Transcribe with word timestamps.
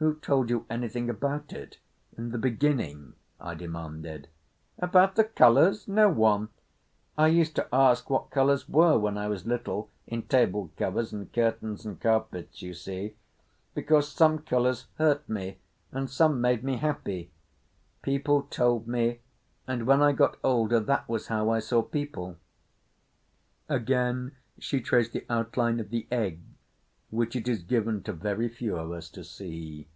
"Who 0.00 0.14
told 0.20 0.48
you 0.48 0.64
anything 0.70 1.10
about 1.10 1.52
it—in 1.52 2.30
the 2.30 2.38
beginning?" 2.38 3.14
I 3.40 3.54
demanded. 3.56 4.28
"About 4.78 5.16
the 5.16 5.24
colours? 5.24 5.88
No 5.88 6.08
one. 6.08 6.50
I 7.16 7.26
used 7.26 7.56
to 7.56 7.66
ask 7.74 8.08
what 8.08 8.30
colours 8.30 8.68
were 8.68 8.96
when 8.96 9.18
I 9.18 9.26
was 9.26 9.44
little—in 9.44 10.22
table 10.28 10.70
covers 10.76 11.12
and 11.12 11.32
curtains 11.32 11.84
and 11.84 12.00
carpets, 12.00 12.62
you 12.62 12.74
see—because 12.74 14.12
some 14.12 14.38
colours 14.38 14.86
hurt 14.98 15.28
me 15.28 15.58
and 15.90 16.08
some 16.08 16.40
made 16.40 16.62
me 16.62 16.76
happy. 16.76 17.32
People 18.00 18.42
told 18.44 18.86
me; 18.86 19.18
and 19.66 19.84
when 19.84 20.00
I 20.00 20.12
got 20.12 20.38
older 20.44 20.78
that 20.78 21.08
was 21.08 21.26
how 21.26 21.50
I 21.50 21.58
saw 21.58 21.82
people." 21.82 22.36
Again 23.68 24.36
she 24.60 24.80
traced 24.80 25.10
the 25.12 25.26
outline 25.28 25.80
of 25.80 25.90
the 25.90 26.06
Egg 26.12 26.42
which 27.10 27.34
it 27.34 27.48
is 27.48 27.62
given 27.62 28.02
to 28.02 28.12
very 28.12 28.50
few 28.50 28.76
of 28.76 28.92
us 28.92 29.08
to 29.08 29.24
see. 29.24 29.88